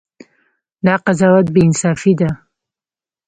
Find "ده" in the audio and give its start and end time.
2.19-2.29